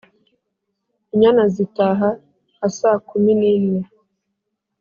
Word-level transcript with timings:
inyana 1.13 1.43
zitaha 1.55 2.09
(nka 2.55 2.67
saa 2.77 2.99
kumi 3.09 3.31
n’imwe) 3.39 3.79